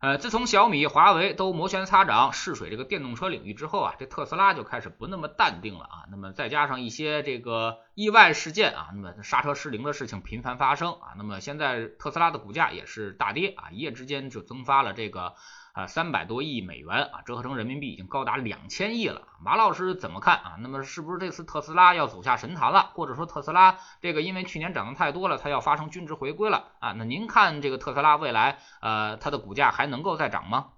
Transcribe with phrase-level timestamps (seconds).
[0.00, 6.04] 呃，自从小米、华为都摩拳擦掌试水这个电动车领域之后啊，这特斯拉就开始不那么淡定了啊。
[6.08, 15.34] 那么再加上一些这个意外事件啊，那么刹车失灵的事情频繁发生啊，那么现在特斯拉的股价也是大跌啊，一夜之间就增发了这个。
[15.78, 19.28] 啊，三百多亿美元啊，折合成人民币已经高达两千亿了。
[19.40, 20.56] 马老师怎么看啊？
[20.58, 22.90] 那么是不是这次特斯拉要走下神坛了？
[22.94, 26.94] 或者说特斯拉这个因为去年涨得太多了，它要发生均值回归了啊？
[26.98, 30.70] 那您看这个特斯拉未来呃它的股价还能够再涨吗？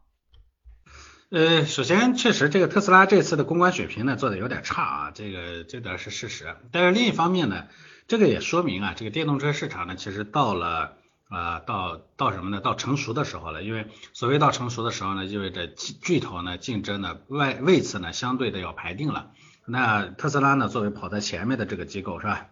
[1.31, 6.59] 呃，首先确实这个特斯拉这次的公关水平呢做的有点差啊，这个这点是事实。
[6.73, 7.69] 但是另一方面呢，
[8.07, 11.00] 这个也说明啊，这个电动车市场呢其实到了。
[11.31, 12.61] 啊，到到什么呢？
[12.61, 19.31] 到成熟的时候了，因为所谓到成熟的时候呢，意味着巨头呢竞争呢位位次呢相对的要排定了。
[19.65, 22.49] 那特斯拉呢作为跑在前面的这个机构是吧？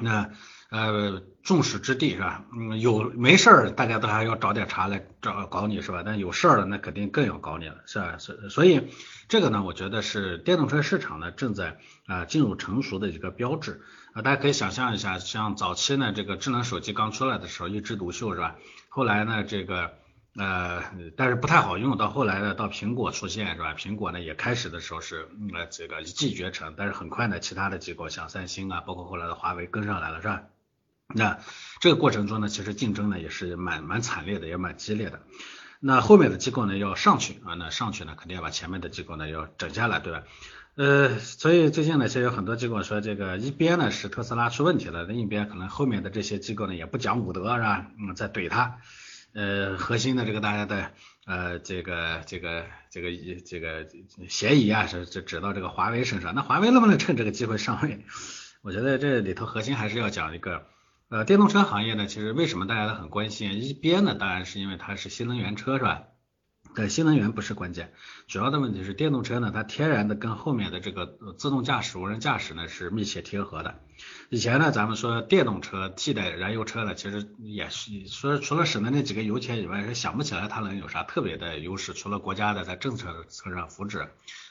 [0.00, 0.30] 那
[0.70, 2.44] 呃众矢之的是吧？
[2.52, 6.02] 嗯，有没事儿大家都还要找点茬来找搞你是吧？
[6.04, 8.18] 但有事儿了那肯定更要搞你了是吧？
[8.18, 8.88] 所所以
[9.28, 13.82] 这个呢，我觉得是电动车市场呢正在啊进入成熟的一个标志。
[14.12, 18.56] 啊，大家可以想象一下，像早期呢，这个智能手机刚出来的时候一枝独秀是吧？
[18.88, 19.92] 后来呢，这个
[20.36, 20.82] 呃，
[21.16, 23.74] 但是不太好用，到后来呢，到苹果出现是吧？
[23.74, 30.42] 苹果呢也开始的时候是呃这个一骑绝尘，但是很快呢，其他的机构像三星啊，包括后来的华为跟上来了是吧？
[31.14, 31.38] 那
[31.80, 35.22] 这个过程中呢，其实竞争呢也是蛮蛮惨烈的，也蛮激烈的。
[35.80, 40.22] 那后面的机构呢要上去啊，那上去呢肯定要把前面的机构呢要整下来，对吧？
[40.74, 47.86] 呃，所以最近呢，其实有很多机构说，这个一边呢是特斯拉出问题了，另一边可能后面的这些机构呢也不讲武德，是吧？
[47.98, 48.78] 嗯，在怼他。
[49.32, 50.92] 呃，核心的这个大家的
[51.26, 53.10] 呃这个这个这个
[53.44, 53.86] 这个
[54.28, 56.34] 嫌疑啊，是是指到这个华为身上。
[56.34, 58.04] 那华为能不能趁这个机会上位？
[58.62, 60.66] 我觉得这里头核心还是要讲一个，
[61.08, 63.62] 呃，电动车行业呢，其实为什么大家都很关心？
[63.62, 66.02] 一边呢，当然是因为它是新能源车，是吧？
[66.74, 67.92] 对，新能源不是关键，
[68.26, 71.06] 主要的问题是电动车呢，它天然的跟后面的这个
[71.38, 73.78] 自动驾驶、无人驾驶呢是密切贴合的。
[74.30, 84.08] 以前呢，咱们说电动车替代燃油车呢，其实也是说除了省的那几个油钱以外，是想不起来它能有啥特别的优势，除了国家的在政策侧上扶持。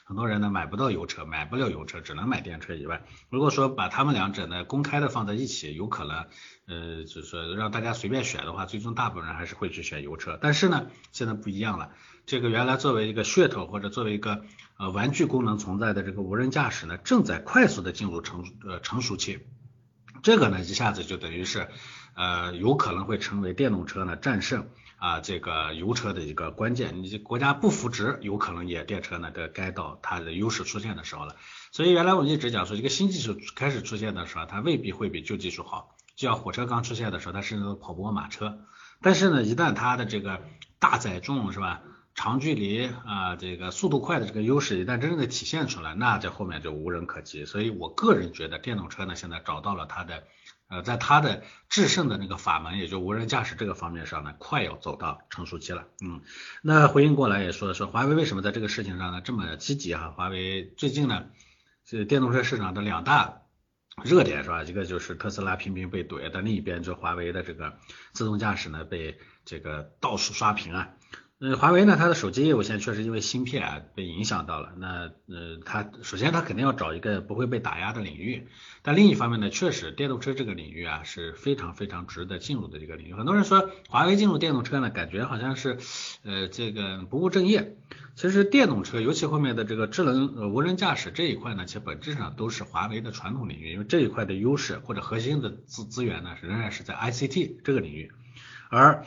[0.08, 6.26] 很多人呢买不到油车，买不了油车，只能买电车以外，如果说把他们两者呢公开的放在一起，有可能，
[6.68, 10.38] 呃，就是说让大家随便选的话，最终大部分人还是会去选油车。
[10.40, 11.90] 但是呢，现在不一样了，
[12.24, 14.44] 这个原来作为一个噱头或者作为一个
[14.78, 19.40] 呃玩具功能存在的这个无人驾驶呢，正在快速的进入成呃成熟期，
[20.22, 21.66] 这个呢一下子就等于是
[22.14, 24.68] 呃有可能会成为电动车呢战胜。
[24.96, 31.36] 啊，这个油车的一个关键，你国家不扶植，有可能也电车呢，这该到它的优势出现的时候了。
[31.70, 35.94] 所以原来我一直讲说，一个新技术开始出现的时候，它未必会比旧技术好。
[36.16, 38.58] 就像火车刚出现的时候，它甚至都跑不过马车。
[39.02, 40.40] 但是呢，一旦它的这个
[40.78, 41.82] 大载重是吧，
[42.14, 47.44] 长距离啊，这个速度快的这个优势一旦真正的体现出来，那这后面就无人可及。
[47.44, 50.24] 所以我个人觉得，电动车呢，现在找到了它的。
[50.68, 55.86] 呃，在它的制胜的那个法门，也就无人驾驶这个方面上呢，快要走到成熟期了。
[56.00, 56.22] 嗯，
[56.60, 60.10] 那回应过来也说说，华为为什么在这个事情上呢这么积极哈？
[60.10, 61.26] 华为最近呢，
[61.84, 63.42] 是电动车市场的两大
[64.04, 64.64] 热点是吧？
[64.64, 67.78] 一个就是特斯拉频频被怼，但另一边就华为的这个
[68.12, 70.95] 自动驾驶呢被这个到处刷屏啊。
[71.38, 74.72] 呃，华为呢，它的手机业务现在确实因为芯片啊被影响到了。
[74.78, 78.46] 那呃，它首先它肯定要找一个不会被打压的领域，
[78.80, 83.12] 但另一方面呢，确实电动车这个领域啊是非常非常值得进入的一个领域。
[83.12, 85.76] 很多人说华为进入电动车呢，感觉好像是
[86.22, 87.76] 呃这个不务正业。
[88.14, 98.10] 其实电动车，尤其后面的这个智能呃无人驾驶这一块呢，其实本质上都是华为的传统领域，因为这一块的优势或者核心的资资源呢，仍然是在 ICT 这个领域，
[98.70, 99.04] 而。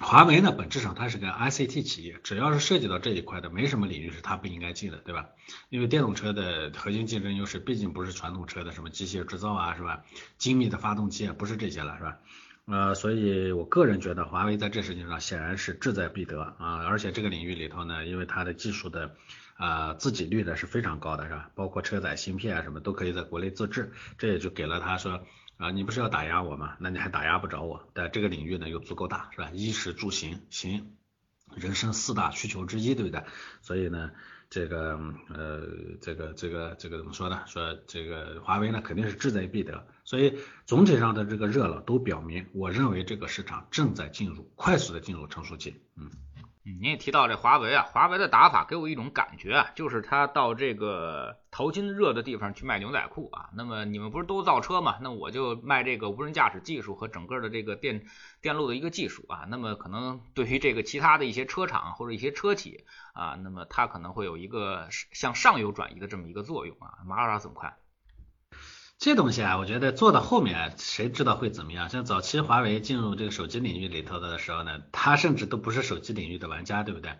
[0.00, 5.26] 华为呢，本质上它是个 ICT 企业，只要是涉及到这一块的，没什么领域是它不应该进的，对吧？
[5.68, 10.02] 因为电动车的核心竞争优势毕竟不是传统车的什么机械制造啊，是吧？
[10.38, 12.18] 精密的发动机啊，不是这些了，是吧？
[12.64, 19.14] 呃，所以我个人觉得华为在这事情上显然是志在必得啊，而且这个领域里头呢，因为它的技术的
[19.56, 21.50] 啊自给率呢是非常高的，是吧？
[21.54, 25.22] 包括车载芯片啊什么都可以在国内自制，这也就给了他说。
[25.60, 26.74] 啊，你不是要打压我吗？
[26.80, 27.86] 那你还打压不着我。
[27.92, 29.50] 但这个领域呢又足够大，是吧？
[29.52, 30.96] 衣食住行，行，
[31.54, 33.22] 人生四大需求之一，对不对？
[33.60, 34.10] 所以呢，
[34.48, 34.98] 这个
[35.28, 35.68] 呃，
[36.00, 37.42] 这个这个这个怎么说呢？
[37.46, 39.86] 说这个华为呢肯定是志在必得。
[40.06, 45.78] 所以总体上的这个热闹都表明，我认为这个市场正在进入快速的进入成熟期。
[45.94, 46.10] 嗯。
[46.66, 53.48] 嗯，您也提到这华为啊，华为的打法给我一种感觉啊，就是他到这个淘金热的地方去卖牛仔裤啊。
[53.54, 54.98] 那么你们不是都造车嘛？
[55.00, 58.04] 那我就卖这个无人驾驶技术和整个的这个电
[58.42, 59.46] 电路的一个技术啊。
[59.48, 62.84] 那么可能对于这个其他的一些车厂或者一些车企
[63.14, 66.98] 啊，那么它可能会有一个向上游转移的这么一个作用啊。
[67.06, 67.76] 马老师怎么看？
[69.00, 71.88] 这东西啊，我觉得做到后面，谁知道会怎么样？
[71.88, 77.12] 像早期华为进入这个手机领域里头的时候呢，他甚至都不是手机领域的玩家，对不对？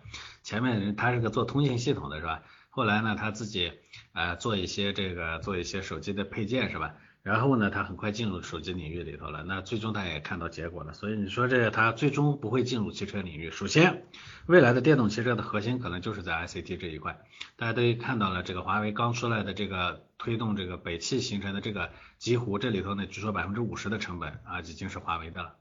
[0.43, 2.43] 前面他是个做通信系统的，是吧？
[2.69, 3.73] 后来呢，他自己
[4.13, 6.93] 呃做一些这个做一些手机的配件，是吧？
[7.23, 10.93] 然后呢，他很快进入手机领域里头了，那最终他也看到结果了。
[10.93, 13.51] 所以你说这个他最终不会进入汽车领域。
[13.51, 14.05] 首先，
[14.47, 17.21] 未来的电动汽车的核心可能就是在 ICT 这一块。
[17.57, 25.55] 大家都看到了，这个华为刚出来的这个推动这个北汽形成的这个极狐，这里头呢，据说百分之五十的成本啊，已经是华为的了。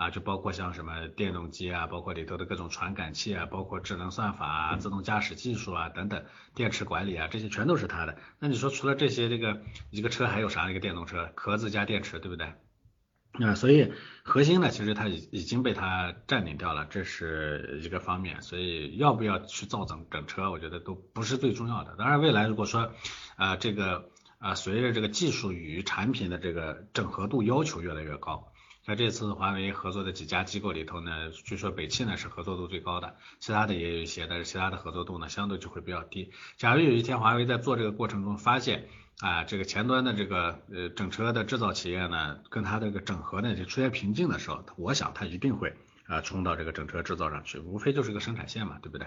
[0.00, 6.24] 啊，就包括像什么电动机啊，包括里头的各种传感器啊，包括智能算法啊、自动驾驶技术啊等等，
[6.54, 8.16] 电池管理啊，这些全都是它的。
[8.38, 9.60] 那你说除了这些，这个
[9.90, 10.70] 一个车还有啥？
[10.70, 12.54] 一个电动车壳子加电池，对不对？
[13.46, 13.92] 啊，所以
[14.22, 18.40] 核心呢，其实它已已经被它占领掉了，这是一个方面。
[18.40, 21.94] 所以要不要去造整整车，我觉得都不是最重要的。
[21.98, 22.90] 当然，未来如果说
[23.36, 24.08] 啊这个
[24.38, 28.50] 啊随着这个技术与产品的这个整合度要求越来越高。
[28.90, 36.32] 在这次华为合作的几家机构里头呢，据说北汽呢是合作度最高的，其他的也有一些，但是其他的合作度呢相对就会比较低。
[36.56, 38.88] 假如有一天华为在做这个过程中发现
[39.20, 45.72] 啊，这个前端的这个呃整车的制造企业呢，跟它这个整合呢就出现瓶颈的时候，我想它一定会
[46.08, 49.06] 啊冲到这个整车制造上去，无非就是个生产线嘛，对不对？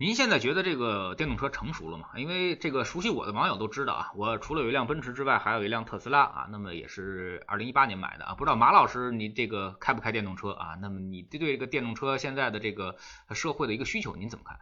[0.00, 2.10] 您现在觉得这个电动车成熟了吗？
[2.14, 8.34] 因为这个熟悉我的网友都知道啊，我除了有一辆奔驰之外，还有一辆特斯拉啊，那么也是二零一八年买的啊。
[8.34, 10.76] 不知道马老师你这个开不开电动车啊？
[10.80, 12.94] 那么你对这个电动车现在的这个
[13.34, 14.60] 社会的一个需求，您怎么看？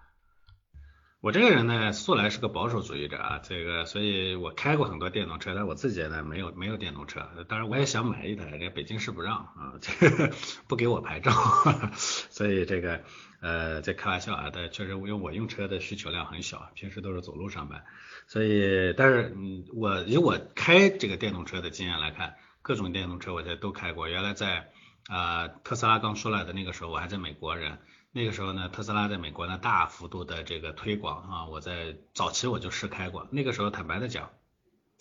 [1.21, 10.33] 我这个人呢，素来是个保守主义者啊，这个，所以我开过很多电动车，但我自己呢没有没有电动车，当然我也想买一台，这北京市不让啊，这个
[10.67, 11.33] 不给我牌照，
[11.97, 13.03] 所以这个
[13.41, 17.85] 呃在开玩笑啊，但确实因为我用车的需求量很小，平时都是走路上班，
[18.27, 24.71] 所以但是嗯我以我开这个电动车的经验来看，各种电动车我在都开过，原来在
[25.09, 27.79] 啊特斯拉刚出来的那个时候，我还在美国人。
[28.13, 34.31] 那个时候呢，特斯拉在美国呢大幅度的这个推广啊，我在早期我就试开过，那个时候坦白的讲，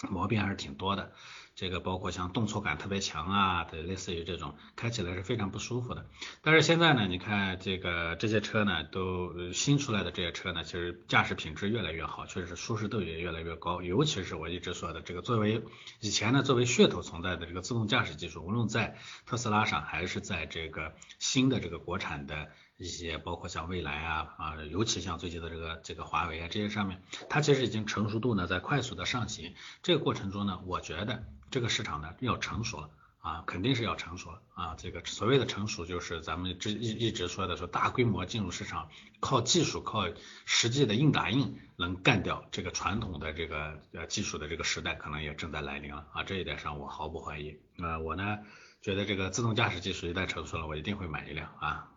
[0.09, 1.13] 毛病还是挺多的，
[1.55, 6.05] 这个包括像动挫感特别强啊，对，类似于这种开起来是非常不舒服的。
[6.41, 13.81] 但是现在呢，你看这个这些车呢，都新出来的这些车呢，其实驾驶品质越来越好，确实舒适度也越来越高。
[13.81, 15.63] 尤其是我一直说的这个，作为
[16.01, 22.49] 以前呢作为噱头存在的这个自动驾驶技术，无论在特斯拉上还是在这个新的这个国产的。
[22.77, 29.53] 一些包括像蔚来啊啊，尤其像最近的这个这个华为啊这些上面，它其实已经成熟度呢在快速的上行。
[29.81, 31.23] 这个过程中呢，我觉得
[31.55, 34.75] 这个市场呢要成熟了啊，肯定是要成熟了啊。
[34.77, 38.89] 这个所谓的成熟，就是咱们之一一直说的说大规模进入市场，
[39.21, 40.03] 靠技术靠
[40.43, 46.25] 实际的硬打硬能干掉这个传统的这个呃技术的这个时代，可能也正在来临了啊。
[46.25, 47.99] 这一点上我毫不怀疑啊。
[47.99, 48.39] 我呢
[48.81, 51.89] 觉得这个自动驾驶技术一旦成熟了，我一定会买一辆啊。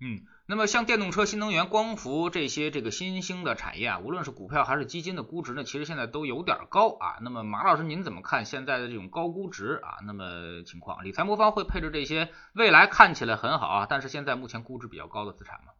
[0.00, 7.18] 嗯，那么像电动车、新能源、光伏这些这个新兴的产业啊，无论是股票还是基金的估值呢，其实现在都有点高啊。
[7.20, 10.02] 那么马老师您怎么看现在的这种高估值啊？
[10.04, 15.70] 那么情况，理财魔方会配置这些未来看起来很好啊，但是现在目前估值比较高的资产吗？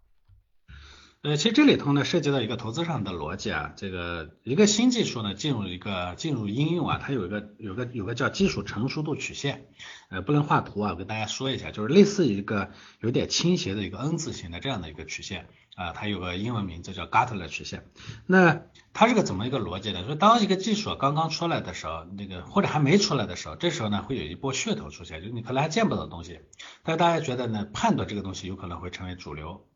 [1.23, 9.67] 呃，其实这里头呢涉及到一个投资上的逻辑啊，这个一个新技术呢进入一个进入应用啊，它有一个有个有个叫技术成熟度曲线，
[10.09, 15.47] 呃，不能画图啊，我跟大家说一下，就是类似一个有点倾斜的一个 N 字形的这样的一个曲线
[15.77, 17.85] 啊，它有个英文名字叫 Gartner 曲线。
[18.25, 18.63] 那
[18.95, 20.03] 它是个怎么一个逻辑呢？
[20.07, 26.41] 说当一个技术刚刚出来的时候，那个或者还没出来的时候，这时候呢会有一波噱头出现，就你可能还见不到东西，
[26.83, 29.67] 但是大家觉得呢判断这个东西有可能会成为主流。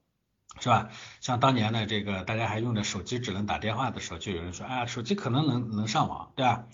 [0.60, 0.90] 是吧？
[1.20, 6.66] 像当年呢这个大家还用着手机只能打电话的时候，就有人说，啊，手机可能能能上网，对吧？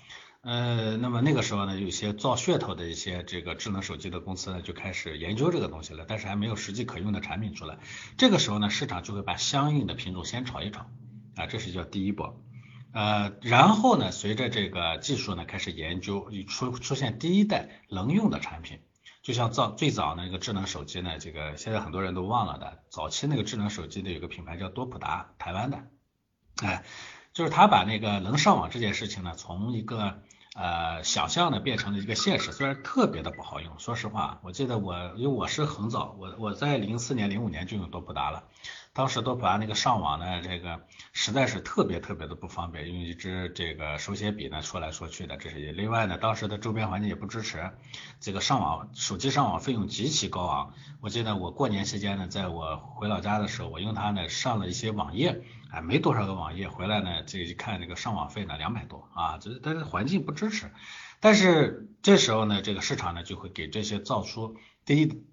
[0.43, 7.79] 呃，那么那个时候呢，有些造噱头的一些这个智能手机的公司呢，就开始研究这个东西了，但是还没有实际可用的产品出来。
[8.17, 10.87] 这个时候呢，市场就会把相应的品种先炒一炒，
[11.37, 12.43] 啊，这是叫第一波。
[12.93, 18.81] 呃，然后呢，随着这个技术呢开始研究，出出现第一代能用的产品。
[19.23, 25.79] 就像早最早那个智能手机呢，这个现在很多人都忘了的，早期那个智能手机的有个品牌叫多普达，台湾的，
[26.63, 26.85] 哎，
[27.35, 30.23] 就是他把那个能上网这件事情呢，从一个
[30.55, 33.79] 呃想象呢变成了一个现实，虽然特别的不好用。
[33.79, 38.45] 说实话，我记得我因为我是很早，我我在零四年零五年就用多普达了。
[38.93, 40.81] 当时多普达那个上网呢，这个
[41.13, 45.71] 实在是特别特别的不方便，用一支这个手写笔呢说来说去的，这是一。
[45.71, 47.71] 另外呢，当时的周边环境也不支持，
[48.19, 50.75] 这个上网手机上网费用极其高昂。
[51.01, 60.69] 我记得我过年期间呢，在我回老家的时候，我用它呢上了一些网页，哎，没多少个网页，回来呢这一看这个上网费呢两百多啊，这但是环境不支持。
[61.21, 65.25] 但是这时候呢，这个市场呢就会给这些造出第一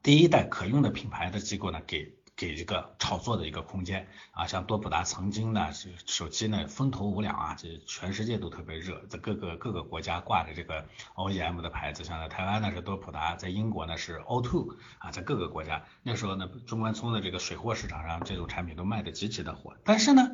[0.00, 2.19] 第一代可用的品牌的机构呢给。
[2.40, 19.76] 给一个炒作的一个空间啊，像多普达曾经呢，是手机呢风头无两啊，这全世界都特别热，在各个各个国家挂着这个 OEM 的牌子，像在台湾呢是多普达，在英国呢是 O2 啊，在各个国家那时候呢，中关村的这个水货市场上，这种产品都卖的极其的火。
[19.84, 20.30] 但是呢，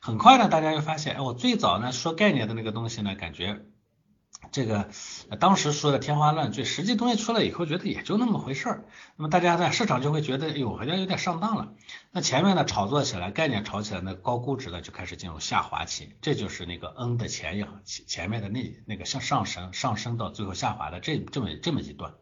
[0.00, 3.66] 很快呢，大家就发现，哎，我最早呢说概念的那个东西呢，感觉。
[4.52, 4.88] 这个
[5.40, 8.84] 当时说的天花乱坠，实际东西出来以后，觉得也就那么回事儿。
[9.16, 11.72] 那么大家在市场就会觉得，哎呦，好像有点上当了。
[12.10, 22.14] 那前面呢炒作起来，概念炒起来，那高估值的就开始进入下滑期，这就是那个 N 的前一前面的那那个向上升上升到最后下滑的这这么这么一段。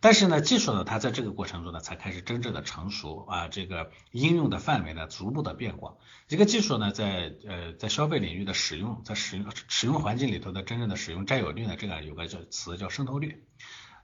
[0.00, 5.96] 但是呢，技术呢，它在这个过程中呢，才开始真正的成熟啊，这个应用的范围呢，逐步的变广。
[6.28, 13.44] 一个技术呢，在呃，在消费领域的使用，在使用使用环境里头的真正的使用占有率呢，这个有个叫词叫渗透率。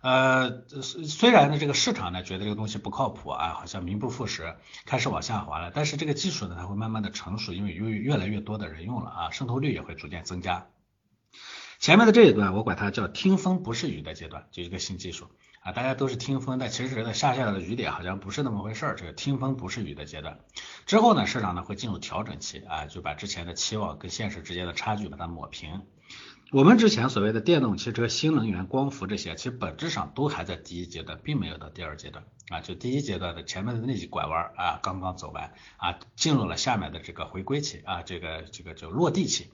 [0.01, 5.71] 呃，虽然呢，这个市场呢觉得这个东西不靠谱啊，好像名不副实，开始往下滑了。
[5.73, 10.67] 但是这个技术呢，它会慢慢的成熟，因为越越来越多的人用了啊，渗透率也会逐渐增加。
[11.79, 15.31] 前面的这一段，我管它叫听风不是雨的阶段，就一个新技术。
[15.65, 18.97] 啊，大家都是听风，但其实呢，下下来的雨点好像不是那么回事儿。
[18.97, 20.39] 这个听风不是雨的阶段
[20.85, 25.81] 之后呢，市场呢会进入调整期啊，就把之前的期望跟现实之间的差距把它抹平。
[26.53, 32.61] 我们之前所谓的电动汽车、新能源、光伏这些，其实本质上都还在第一阶段，并没有到第二阶段啊。
[32.61, 39.51] 就第一阶段的前面的那几拐弯啊，刚刚走完啊，进入了下面的这个回归期啊，这个这个就落地期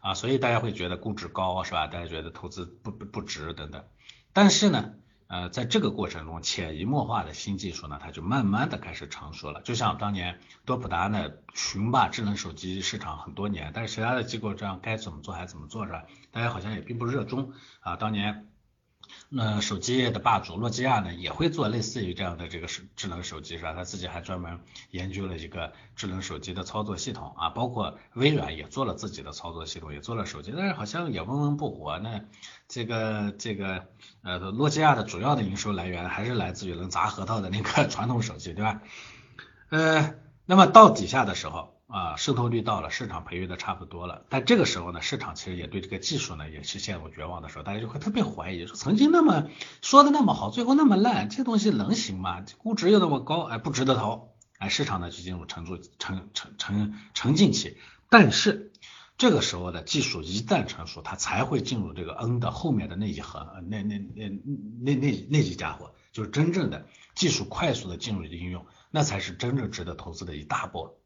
[0.00, 1.86] 啊，所以大家会觉得估值高是吧？
[1.86, 3.84] 大家觉得投资不不不值等等，
[4.32, 4.94] 但是呢。
[5.30, 9.62] 呃，在这个过程中，潜移默化的新技术呢，它就慢慢的开始成熟了。
[9.62, 16.02] 就像当年多普达呢，雄霸智能手机市场很多年，但是其他的机构这样该怎么做还怎么做是吧？
[16.32, 17.94] 大家好像也并不热衷啊。
[17.94, 18.48] 当年。
[19.28, 23.72] 那手机业的霸主诺基亚呢，也会做类似于这样的这个手智能手机是吧？
[23.74, 24.58] 他自己还专门
[24.90, 31.98] 研究了一个智能手机的操作系统啊，包括微软也做了自己的操作系统，也做了手机，但是好像也温温不火。
[31.98, 32.24] 那
[32.66, 33.86] 这个这个
[34.22, 38.82] 呃，诺基亚的主要的营收来源还是来自于能砸核桃的那个 传统手机，对吧？
[39.68, 40.14] 呃，
[40.44, 41.79] 那么到底下的时候。
[41.90, 49.48] 啊，渗透率到了，市场培育的差不多了，但这个时候呢，市场其实也对这个技术呢也是陷入绝望的时候，大家就会特别怀疑，说曾经那么
[49.82, 52.44] 说的那么好，最后那么烂，这东西能行吗？
[52.58, 57.76] 估值又那么高，哎，不值得投，哎，市场呢就进入沉住沉沉沉沉静期。
[58.08, 58.72] 但是
[59.18, 64.28] 这个时候的技术一旦成熟，它才会进入这个 N 的后面的那一行，那那那
[64.80, 70.99] 那那那几家伙，就是真正的技术快速的进入应用，那才是真正值得投资的一大波。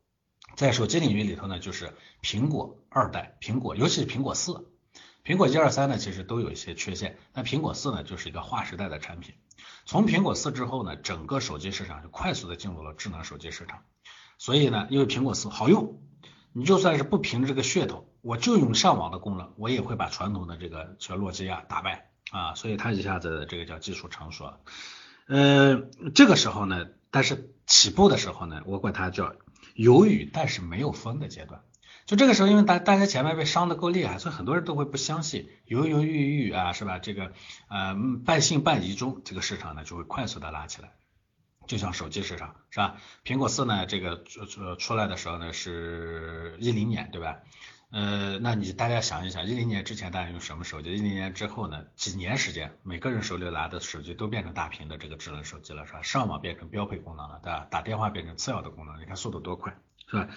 [0.56, 4.68] 在手机领域里头呢，就是苹果二代，苹果尤其是苹果四，
[5.24, 9.34] 苹果一二三呢其实都有一些缺陷，那苹果四呢就是一个划时代的产品。
[9.84, 13.82] 从苹果四之后呢，整个手机市场就快速的进入了智能手机市场。
[14.38, 16.00] 所以呢，因为苹果四好用，
[16.52, 22.54] 你就算是不凭这个噱头，我就用上网的功能，我也会把传统的这个叫诺基亚打败啊。
[22.54, 24.60] 所以它一下子这个叫技术成熟了。
[25.26, 25.82] 呃，
[26.14, 29.34] 这个时候呢，但是起步的时候呢，我管它叫。
[29.74, 31.60] 有雨但是没有风的阶段，
[32.06, 36.98] 就这个时候，因为大大家前面被伤的够厉害，所以很多人都会不相信，犹犹豫豫啊，是吧？
[36.98, 37.32] 这个
[37.68, 40.92] 呃半信半疑中，这个市场呢就会快速的拉起来，
[41.66, 42.96] 就像手机市场是吧？
[43.24, 47.38] 苹果四呢这个出出出来的时候呢是一零年对吧？
[47.94, 50.92] 呃，那你大家想一想，一零年之前大家用什么手机？
[50.94, 51.84] 一零年之后呢？
[51.94, 56.02] 几年时间，每个人手里拿的手机都变成大屏的这个智能手机了，是吧？
[56.02, 57.68] 上网变成标配功能了，对吧？
[57.70, 60.28] 打电话变成次要的功能，你看速度多快，是吧？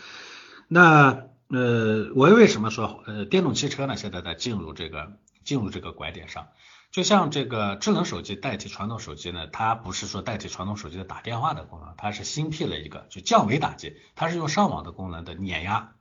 [0.68, 3.98] 那呃，我为什么说呃电动汽车呢？
[3.98, 6.50] 现在在进入这个进入这个拐点上，
[6.92, 15.94] 就像这个智能手机代替传统手机呢，它不是说代替传统手机的打电话的功能，它是新辟了一个就降维打击，它是用上网的功能的碾压。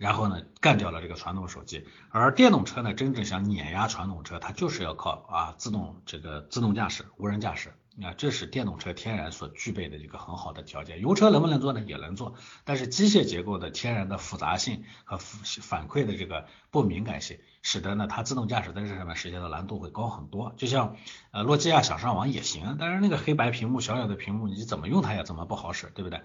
[0.00, 11.02] 然后呢，干掉了这个传统手机，而电动车呢，真正想碾压传统车，它就是要靠啊自动这个自动驾驶、无人驾驶啊，这是电动车天然所具备的一个很好的条件。
[11.02, 11.82] 油车能不能做呢？
[11.82, 20.54] 也能做，但是机械结构的天然的复杂性和反馈的这个不敏感性，使得呢它自动驾驶在这上面实现的难度会高很多。
[20.56, 20.96] 就像
[21.30, 26.22] 呃诺基亚想上网也行，但是那个黑白屏幕小小的屏幕，你怎么用它也怎么不好使，对不对？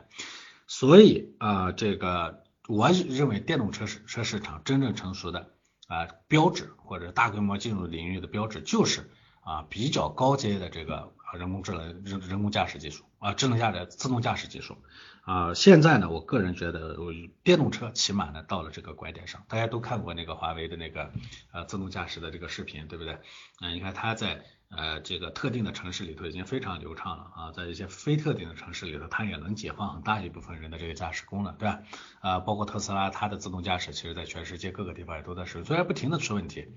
[0.65, 5.51] 所以啊，这个我认为电动车市车市场真正成熟的
[5.87, 9.09] 啊标志或者大规模进入领域的标志就是
[9.41, 11.13] 啊比较高阶的这个。
[11.33, 14.77] 人工智能、人人工驾驶技术啊，智能驾驶、自动驾驶技术
[15.23, 17.11] 啊，现在呢，我个人觉得，我
[17.43, 19.43] 电动车起码呢到了这个拐点上。
[19.49, 21.11] 大家都看过那个华为的那个
[21.51, 23.19] 呃自动驾驶的这个视频，对不对？
[23.59, 24.45] 嗯，你看它在
[24.75, 31.79] 呃这个特定的城市里头已经非常流畅了啊，在一些非特定的城市里头，它也能解放很大一部分人的这个驾驶功能，对吧？
[32.19, 36.67] 啊，包括特斯拉，它的自动驾驶其实在全世界各个地方也都在使用，虽然不停的出问题。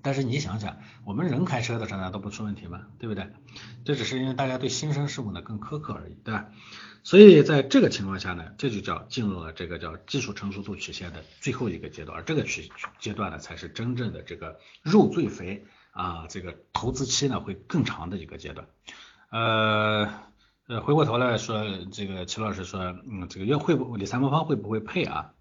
[0.00, 2.86] 但是你想想，我们人开车的时候难道不出问题吗？
[3.00, 3.32] 对不对？
[3.84, 6.46] 这只是因为大家对新生事物呢更苛刻而已，对吧？
[7.02, 18.66] 所以在这个情况下呢，这就叫进入了这个叫技术成熟度曲线的最后一个阶段，而这个曲阶段呢，才是真正的这个肉最肥啊，这个投资期呢会更长的一个阶段。
[19.30, 20.08] 呃
[20.66, 25.32] 呃，回过头来说，这个齐老师说，嗯，这个要会不理财魔方会不会配啊？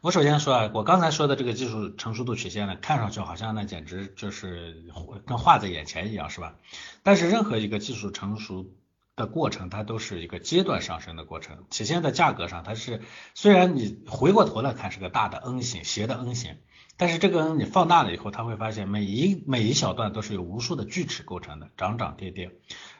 [0.00, 4.84] 我首先说啊，我刚才说的这个技术成熟度曲线呢，看上去好像那简直就是
[5.26, 6.54] 跟画在眼前一样，是吧？
[7.02, 8.72] 但是任何一个技术成熟
[9.16, 13.02] 的过程，它都是一个阶段上升的过程，体现在价格上，它是
[13.34, 16.58] 虽然你回过头来看是个大的 N 型斜的 N 型，
[16.98, 22.50] 但是这个你放大了以后，他会发现每一每一小段都是由无数的锯齿构成的，涨涨跌跌。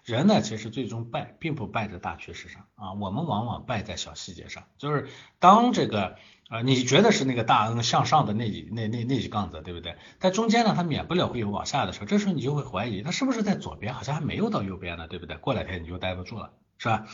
[0.05, 6.17] 人呢，其实最终败并不败在大趋势上啊，我们往往败在小细节上，就是当这个。
[6.49, 9.97] 啊，你觉得是那个大 N 向上的那几那那那几杠子，对不对？
[10.19, 15.37] 在中间呢，它免不了会有往下的时候，这时候你就会怀疑它是不是在左边，好像还没有到右边呢，对不对？
[15.37, 17.05] 过两天你就待不住了，是吧？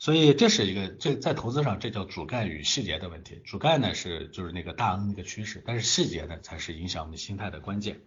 [0.00, 3.42] 所以这是一个这在投资上这叫主干与细节的问题。
[3.44, 8.00] 主干呢是就是那个大 N 那个趋势，但是细节呢才是影响我们心态的关键。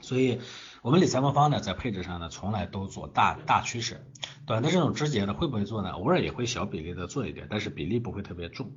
[0.00, 0.40] 所以
[0.82, 4.06] 我们理财魔方呢在配置上呢从来都做大大趋势，
[4.46, 5.90] 短的这种枝节呢会不会做呢？
[5.90, 8.70] 偶尔也会小比例的做一点，但是比例不会特别重。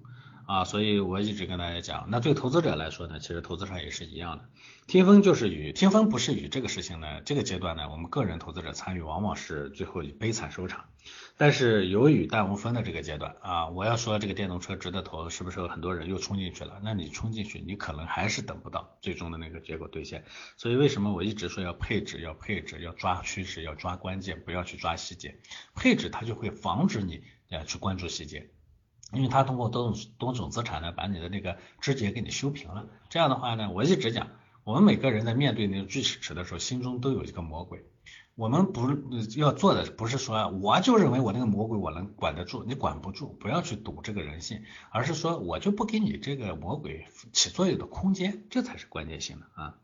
[0.47, 4.45] 啊，所以我一直跟大家讲，那对投资者来说呢，其实投资上也是一样的。
[4.87, 10.85] 听风就是雨，听风不是雨，这个事情呢，这个阶段呢，我们个人投资者参与往往是最后以悲惨收场。
[11.35, 16.79] 但是有雨但无风的这个阶段啊，我要说这个电动车值得投，是不是有很多人又冲进去了？
[16.81, 20.23] 那你冲进去，你可能还是等不到最终的那个结果兑现。
[20.55, 25.37] 所以为什么我一直说要配置，要配置，要抓趋势，要抓关键，不要去抓细节。
[25.75, 27.21] 配置它就会防止你
[27.51, 28.49] 啊去关注细节。
[29.13, 32.87] 因为他通过多种多种资产呢，把你的那个枝节给你修平了。
[33.09, 34.27] 这样的话呢，我一直讲，
[34.65, 37.85] 我们每个人在面对那个锯齿的时候，心中都有一个魔鬼。
[38.35, 38.91] 我们不
[39.37, 49.77] 要做的不是说，我就认为我那个魔鬼我能管得住，你管不住，不要去赌这个人性，而是说我就不给你这个魔鬼起作用的空间，这才是关键性的啊。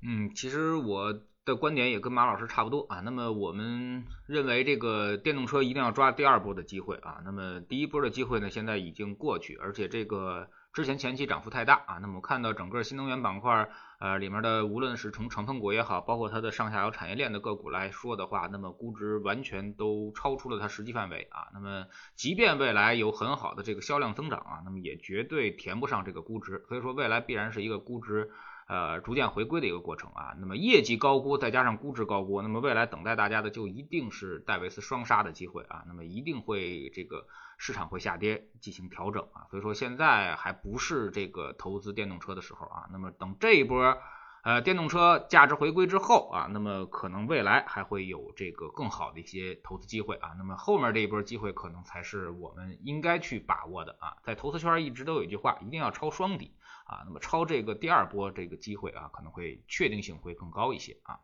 [0.00, 1.20] 嗯，其实我。
[1.44, 3.00] 的观点也跟马老师差不多啊。
[3.00, 7.20] 那么我们认为这个电动车一定要抓第二波的机会啊。
[7.24, 11.98] 那么第一波的机会呢，现在已经过去，而且这个之前前期涨幅太大啊。
[12.00, 21.50] 那么我看到整个新能源板块呃里面的，无论是从成分股也好，包括它的上下游产业链的个股来说的话，那么估值完全都超出了它实际范围啊。
[21.52, 26.64] 那么即便未来有很好的这个销量增长啊，那么也绝对填不上这个估值。
[26.68, 28.30] 所以说未来必然是一个估值。
[28.72, 37.26] 呃，逐渐回归的一个过程啊，那么业绩高估，再加上估值高估，那么未来等待大家的就一定是戴维斯双杀的机会啊，那么一定会这个
[37.58, 43.98] 市场会下跌进行调整啊，所以说现在还不是这个投资电动车的时候啊，那么等这一波
[44.42, 56.54] 呃电动车价值回归之后啊，那么可能未来还会有这个更好的一些投资机会啊，那么后面这一波机会可能才是我们应该去把握的啊，在投资圈一直都有一句话，一定要抄双底。
[56.92, 61.20] 啊，那么超这个第二波这个机会啊，可能会确定性会更高一些啊。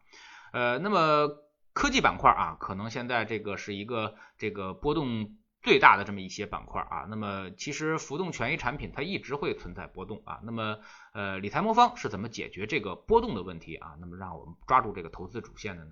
[0.52, 1.28] 呃，那么
[1.74, 7.06] 科技板块啊，可能现在这个是一个这个波动最大的这么一些板块啊。
[7.10, 10.40] 那么其实浮动权益产品它一直会存在波动啊。
[10.42, 10.78] 那么
[11.12, 13.94] 呃，理财魔方是怎么解决这个波动的问题啊？
[14.00, 15.90] 那么让我们抓住这个投资主线的呢？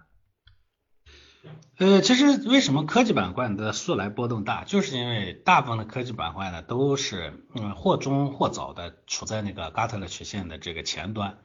[1.79, 11.37] 呃，其实为什么科技板块的素来波动大，就是因为大部分的科技板块呢都是嗯或中或早的处在那个嘎特勒曲线的这个前端，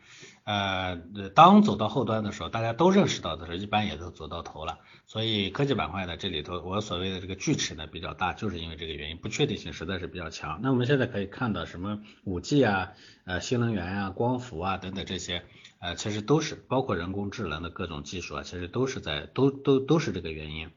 [0.46, 0.96] 呃，
[1.36, 4.78] 当走到后端的时候，大家都认识到的时候，一般也都走到头了。
[5.06, 10.62] 所以科技板块呢这里头，我所谓的这个锯齿呢比较大，就是因为这个原因，不确定性实在是比较强。
[10.64, 12.94] 那我们现在可以看到什么五 G 啊，
[13.26, 15.44] 呃，新能源啊，光伏啊等等这些。
[15.82, 20.70] 呃，其实都是包括人工智能的各种技术啊，其实都是在都都都是这个原因。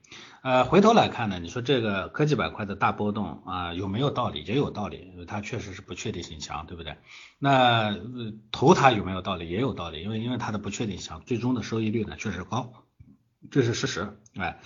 [0.43, 4.43] 呃，回头来看呢，你说这个科技板块的大波动啊，有没有道理？
[4.45, 6.97] 也有道理，它确实是不确定性强，对不对？
[7.39, 7.95] 那
[8.51, 9.49] 投它有没有道理？
[9.49, 12.73] 也有道理，因为因为它的不确定性强，最终的收益率呢确实高，
[13.51, 14.59] 这是事实，哎。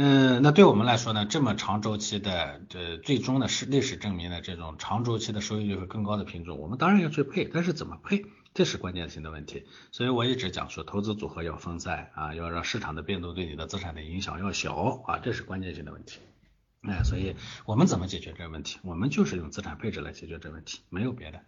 [0.00, 9.64] 嗯，那对我们来说呢，这么长周期的，这最终的是历史证明的这种长周期的收益率会更高的品种，我们当然要去配，但是怎么配，这是关键性的问题。
[9.90, 16.20] 所以我一直讲说，投资组合要分散啊，要让市场的变动对你的资产的影响要小啊，这是关键性的问题。
[16.82, 17.34] 哎，所以
[17.66, 18.78] 我们怎么解决这个问题？
[18.84, 21.40] 我们就是用资产配置来解决这个问题，没有别的。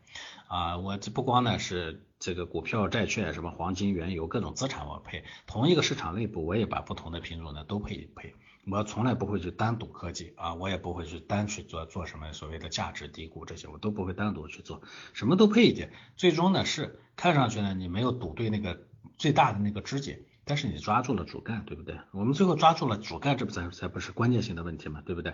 [0.49, 8.35] 啊，我这不光呢是这个股票、债券、什么黄金、原油各种资产我配，同一个市场内部我也把不同的品种呢都配一配。
[8.71, 14.83] 我从来不会去单独科技啊，我也不会去单去做做什么所谓的价值低估这些，我都不会单独去做，
[15.15, 15.93] 什么都配一点。
[16.15, 20.23] 最终呢是看上去呢你没有赌对那个最大的那个支节。
[20.43, 21.97] 但是你抓住了主干，对不对？
[22.11, 25.33] 我们最后抓住了主干，这不才才不是关键性的问题嘛，对不对？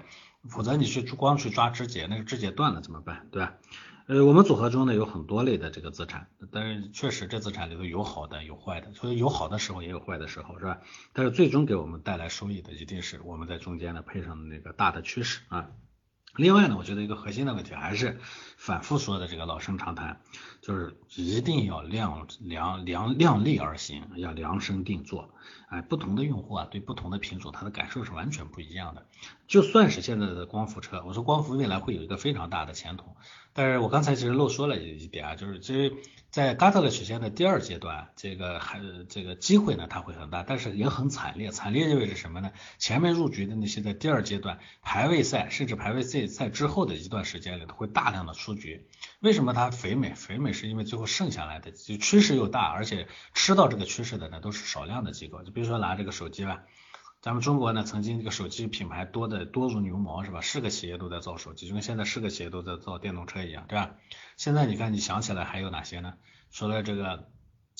[0.51, 3.55] 否则你去光去抓枝节，那个枝节断了怎么办，对吧？
[4.09, 10.79] 呃，我们组合中呢有很多类的这个资产，但是确实这资产里头有好的有坏的，所以有好的时候也有坏的时候，是吧？
[11.13, 15.71] 但是最终给我们带来收益的一定是我们在中间呢配上的那个大的趋势啊。
[16.37, 18.21] 另外呢，我觉得一个核心的问题还是
[18.59, 20.21] 反复说的这个老生常谈，
[20.61, 25.31] 就是一定要量量量量力而行，要量身定做。
[25.69, 29.07] 哎，不同的用户啊，对不同的品种，他的感受是完全不一样的。
[29.49, 33.17] 就算是现在的光伏车，我说光伏未来会有一个非常大的前途，
[33.57, 35.93] 但是我刚才其实漏说了一点啊，就是其实。
[36.29, 41.51] 在嘎特勒曲线的第二阶段，这个还这个机会呢，它会很大，但是也很惨烈。
[41.51, 42.51] 惨烈意味着什么呢？
[42.77, 48.87] 前面入局的那些在第二阶段排位赛，甚至排位赛赛之后的一段时间里，会大量的出局。
[49.21, 50.13] 为什么它肥美？
[50.13, 55.43] 肥美是因为最后剩下来的就趋势又大，而且吃到这个趋势的呢，都是少量的机构。
[55.43, 56.65] 就比如说拿这个手机吧。
[57.27, 60.41] 咱们中国呢，曾经这个手机品牌多的多如牛毛，是吧？
[60.41, 63.97] 是个企业都在造手机，就跟现在是个企业都在造电动车一样，对吧？
[64.37, 66.15] 现在你看，你想起来还有哪些呢？
[66.53, 67.29] 除了这个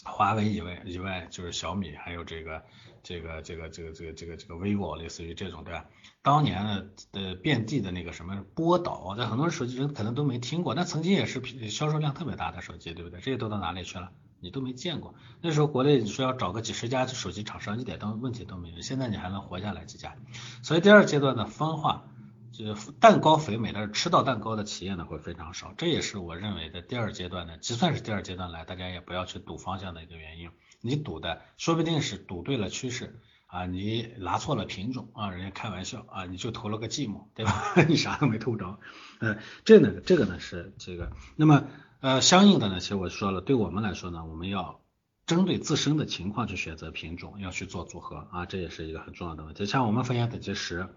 [0.03, 2.65] 华为以外，以外就是小米，还有这个
[3.05, 5.85] 这个这个这个这个这个这个 vivo，类似于这种，对吧？
[6.23, 13.21] 当年呢的遍地的那个什么波导，在很多手机人可能都没听过，那曾经也是销售量特别大的手机，对不对？
[13.21, 14.11] 这些都到哪里去了？
[14.47, 18.81] 你都没见过，那时候国内你说要找个几十家手机厂商，一点都问题都没有。
[18.81, 20.15] 现在你还能活下来几家？
[20.63, 22.05] 所以第二阶段的分化，
[22.53, 25.75] 就蛋糕肥美，但是吃到蛋糕的企业呢会非常少。
[25.77, 30.49] 这也是我认为的第二阶段呢，就算是第二阶段来，大家也不要去赌方向的一个原因。
[30.81, 37.75] 你赌的说不定是赌对了趋势啊，你拿错了品种啊，人家开玩笑啊，你就投了个寂寞，对吧？
[37.89, 38.79] 你啥都没投着。
[39.19, 41.65] 呃，这呢，这个呢是这个，那么。
[42.01, 44.81] 呃，相应的呢，其实我说了，对我们来说呢，我们要
[45.27, 49.65] 针对自身的情况去选择品种，要去做组合啊，这也是一个很重要的问题。
[49.67, 50.89] 像我们风险等级十，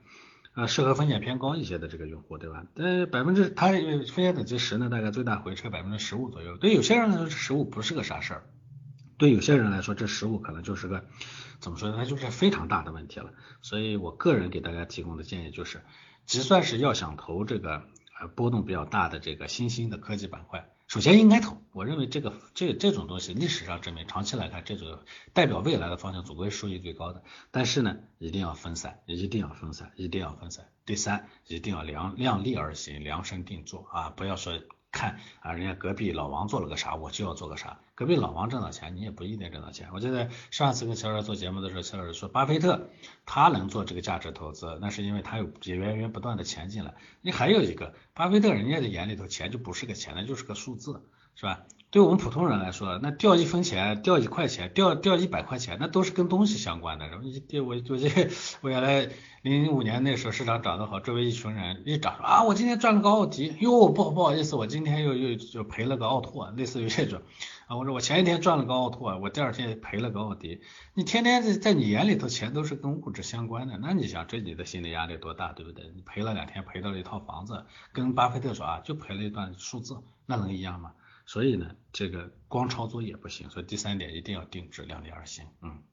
[0.54, 2.66] 呃，适合风险偏高一些的这个用户，对吧？
[2.76, 6.58] 呃，百分之它风险等级十呢，大概最大回撤百分之十五左右。
[6.58, 8.44] 对有些人来说，这十五不是个啥事儿，
[9.18, 11.06] 对有些人来说，这十五可能就是个
[11.60, 11.96] 怎么说呢？
[11.98, 13.32] 它就是非常大的问题了。
[13.62, 15.82] 所以我个人给大家提供的建议就是，
[16.26, 17.84] 就算是要想投这个
[18.20, 20.70] 呃波动比较大的这个新兴的科技板块。
[20.90, 24.98] 首先应该投，我认为这个这这种东西历史上证明，长期来看，这种
[25.34, 27.24] 代表未来的方向，总归收益最高的。
[27.52, 30.68] 但是呢，一定要分散，一定要分散，一定要分散。
[30.88, 34.60] 第三，一定要量量力而行，量身定做啊，不要说。
[34.92, 37.80] 看啊，人家隔壁老王做了个啥，我就要做个啥。
[37.96, 39.90] 隔壁老王挣到钱，你也不一定挣到钱。
[39.94, 42.90] 我记得上次跟乔老师做节目的时候，乔老师说，巴菲特
[43.26, 46.96] 他能做这个价值投资，那是因为他有源源不断的钱进来。
[47.22, 51.66] 你还有一个，巴菲特人家的眼里头，钱就不是个钱，那就是个数字，是吧？
[51.92, 57.08] 对我们普通人来说，那掉一分钱，掉一块钱，掉掉一百块钱，那都是跟东西相关的。
[57.08, 58.30] 然后一，我我这
[58.62, 59.10] 我原来
[59.42, 67.24] 零五年那时候市场涨得好，周围一群人一涨说啊，我今天赚了个奥迪，哟不不好意思，我今天又又就赔了个奥拓，类似于这种
[67.66, 67.76] 啊。
[67.76, 70.62] 我说我前一天赚了个奥拓，我第二天赔了个奥迪。
[70.94, 75.92] 你天天在在你眼里头钱都是跟物质相关的，那你想这你的心理压力多大，对不对？
[75.96, 79.98] 你赔了两天赔到了一套房子，跟巴菲特说啊，就赔了一段数字，
[80.28, 80.92] 那能一样吗？
[81.32, 85.46] 所以呢，这个光操作也不行，所以第三点一定要定制，量力而行。
[85.62, 85.84] 嗯，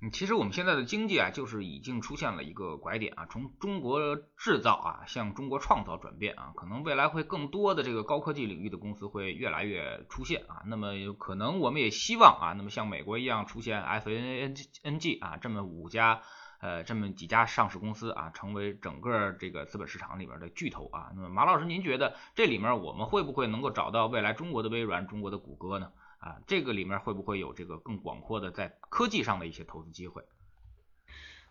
[0.00, 16.22] 嗯，其实我们现在的经济啊，就是已经出现了一个拐点啊，从中国制造啊向中国创造转变啊，可能未来会更多的这个高科技领域的公司会越来越出现啊，那么可能我们也希望啊，那么像美国一样出现 F N N G 啊这么五家。
[16.64, 21.12] 呃，这么几家上市公司啊，成为整个这个资本市场里边的巨头啊。
[21.14, 25.92] 那么马老师，您觉得这里面我们会不会能够找到未来中国的微软、中国的谷歌呢？
[26.20, 30.24] 啊，这个里面会不会有这个更广阔的在科技上的一些投资机会？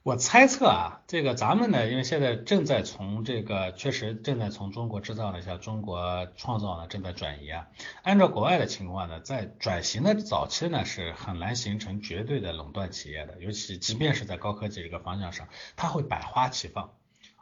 [0.04, 7.68] 我猜测啊，这个咱们呢，因为现在正在从这个确实正在从中国制造呢向中国创造呢正在转移啊。
[8.02, 16.90] 按照国外的情况呢，在转型的早期呢是很难形成绝对的垄断企业的，尤其即便是在高科技这个方向上，它会百花齐放。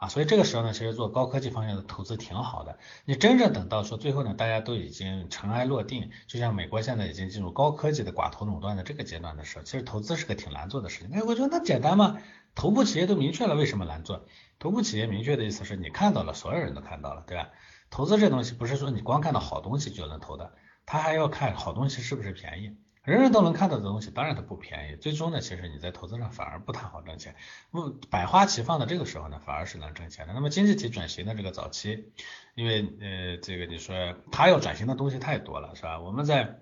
[0.02, 2.76] 啊，所以这个时候呢，其实做高科技方向的投资挺好的。
[3.04, 11.16] 你真正等到说最后呢，大家都已经尘埃落定，就像美国现在已经进入高科技的寡头垄断的这个阶段的时候，其实投资是个挺难做的事情。
[11.16, 12.18] 哎，我说那简单吗？
[12.56, 14.26] 头部企业都明确了，为什么难做？
[14.58, 17.50] 头部企业明确的意思是你看到了，所有人都看到了，对吧？
[17.88, 20.52] 投资这东西不是说你光看到好东西就能投的，
[20.84, 22.76] 他还要看好东西是不是便宜。
[23.04, 24.96] 人人都能看到的东西，当然它不便宜。
[24.96, 27.34] 最终呢，其实你在投资上反而不太好挣钱。
[27.70, 30.32] 不百花齐放的这个时候呢，反而是能挣钱的。
[30.32, 32.12] 那么经济体转型的这个早期，
[32.54, 33.94] 因为呃这个你说
[34.30, 36.00] 它要转型的东西太多了，是吧？
[36.00, 36.61] 我们在。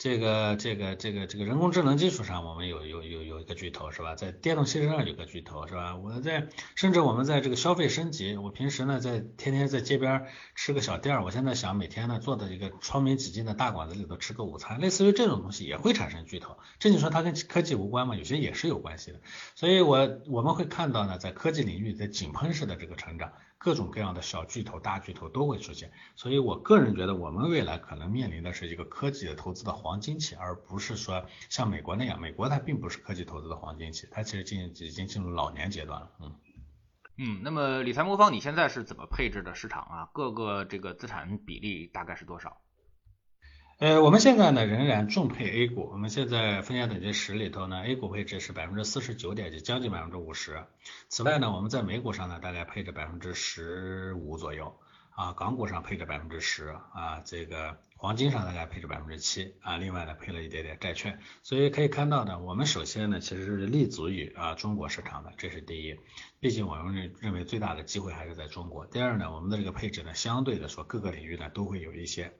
[0.00, 4.14] 这个这个这个这个人工智能基础上，我们有有有有一个巨头是吧？
[4.14, 5.94] 在电动汽车上有个巨头是吧？
[5.94, 16.56] 我在甚至我们在这个消费升级，我平时呢在天天在街边吃个小店儿，我现在想每天呢坐在一个窗明几净的大馆子里头吃个午餐，类似于这种东西也会产生巨头。
[16.78, 18.16] 这你说它跟科技无关吗？
[18.16, 19.20] 有些也是有关系的。
[19.54, 23.34] 所以我我们会看到呢，在科技领域在井喷式的这个成长。
[23.62, 36.10] 各种各样的小巨头、大巨头都会出现，所以我个人觉得，我们未来可能面临的是一个科技的投资的黄金期，而不是说像美国那样，美国它并不是科技投资的黄金期，它其实进已经进入老年阶段了。
[36.20, 36.34] 嗯
[37.18, 40.10] 嗯，那么理财魔方，你现在是怎么配置的市场啊？
[40.14, 42.62] 各个这个资产比例大概是多少？
[43.80, 50.62] 呃，我们现在呢仍然重配 A 股，我们现在分享等级十里头呢，A 股配置是百分之四十九点几，将近百分之五十。
[51.08, 54.78] 此外呢，我们在美股上呢大概配置百分之十五左右，
[55.12, 61.18] 啊，港股上配置百分之十，啊，这个黄金上大概配置百分之七，啊，另外呢配了一点点债券。
[61.42, 65.98] 所以可以看到呢，我们首先呢其实是立足于啊中国市场的，这是第一，
[66.38, 68.84] 毕竟我们认认为最大的机会还是在中国。
[68.84, 72.30] 第二呢，我们的这个配置呢相对的说各个领域呢都会有一些。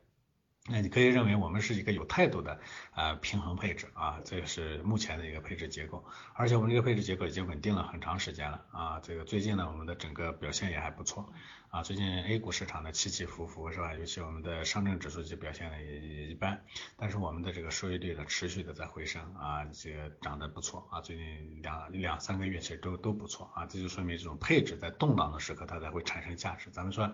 [0.68, 2.60] 那你可以认为我们是一个有态度的
[2.92, 11.32] 啊平衡配置啊，这个是目前的一个配置结构，而且我们这个配置结构已经稳定了很长时间了啊，这个最近呢我们的整个表现也还不错
[11.70, 13.94] 啊，最近 A 股市场的起起伏伏是吧？
[13.94, 16.62] 尤其我们的上证指数就表现的也一般，
[16.96, 26.70] 但是我们的这个收益率呢持续的在回升啊，这个涨得不错啊，最近两两三个月其实都都不错啊，这就说明这种配置在动荡的时刻它才会产生价值。
[26.70, 27.10] 咱们说。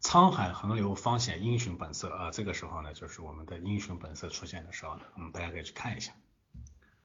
[0.00, 2.30] 沧海横流，方显英雄本色啊！
[2.30, 5.00] 这个时候呢，就是我们的英雄本色出现的时候了。
[5.16, 6.12] 嗯，大家可以去看一下。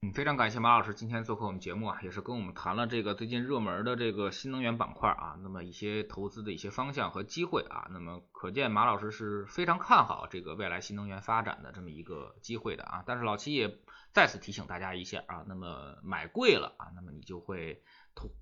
[0.03, 7.87] 嗯，非常感谢马老师今天做客我们节目啊，也是跟我们谈了这个最近热门的这个新能源板块啊，那么一些投资的一些方向和机会啊。
[7.89, 13.01] 那么可见马老师是非常看好这个未来新能源发展的这么一个机会的啊。
[13.05, 13.79] 但是老七也
[14.11, 17.81] 再次提醒大家一下啊，那么买贵了啊，那么你就会。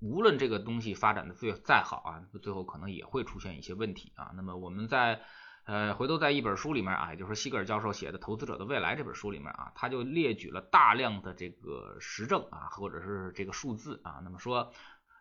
[0.00, 4.32] 无论这个东西发展的最再好啊，最后可能也会出现一些问题啊。
[4.34, 5.22] 那么我们在
[5.64, 14.72] 呃回头在一本书里面啊，也就是说西格尔教授写的《投资者的未来》这本书里面啊，他就列举了大量的这个实证啊，或者是这个数字啊，那么说。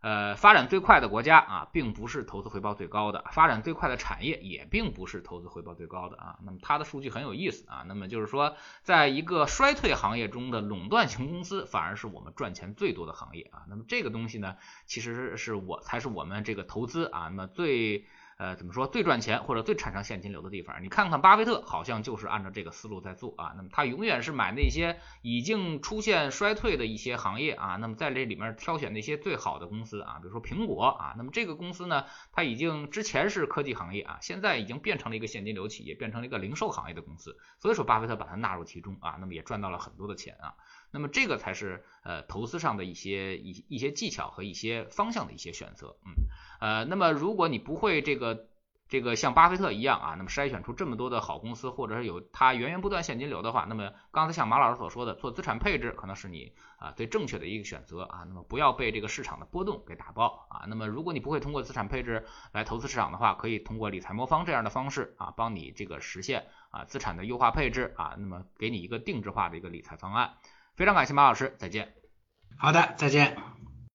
[0.03, 6.39] 呃，发展最快的国家啊，并不是投资回报最高的；发展最快的产业也并不是投资回报最高的啊。
[6.43, 7.85] 那么它的数据很有意思啊。
[7.87, 13.65] 那么就是说，在一个衰退行业中的垄断型公司，反而是我们赚钱最多的行业啊。
[13.69, 14.55] 那么这个东西呢，
[14.87, 18.07] 其实是我才是我们这个投资啊，那么最。
[18.41, 20.81] 呃，怎么说最赚钱或者最产生现金流的地方？
[20.81, 23.53] 你看看巴菲特，好像就是按照这个思路在做啊。
[23.55, 27.75] 那么他永远是买那些已经出现衰退的一些行业啊。
[27.75, 31.13] 那么在这里面挑选那些最好的公司啊，比如说苹果啊。
[31.17, 37.37] 那么这个公司呢，它已经之前是科技行业啊，现在已经变成了一个现金流企业，变成了一个零售行业的公司。
[37.59, 40.55] 所以说巴菲特把它纳入其中啊，那么也赚到了很多的钱啊。
[40.91, 46.13] 那么这个才是呃投资上的一些一一些技巧和一些方向的一些选择，嗯
[46.59, 48.47] 呃，那么如果你不会这个
[48.87, 60.65] 这个像巴菲特一样啊，那么筛选出这么多的好公司，或者是有它源源不断现金流的话，那么刚才像马老师所说的，做资产配置可能是你啊最正确的一个选择啊，那么不要被这个市场的波动给打爆啊。
[60.67, 70.33] 那么如果你不会通过资产配置来投资市场的话，可以通过理财魔方这样的方式啊，帮你这个实现啊资产的优化配置啊，那么给你一个定制化的一个理财方案。
[70.75, 71.93] 非常感谢马老师，再见。
[72.57, 73.37] 好的，再见。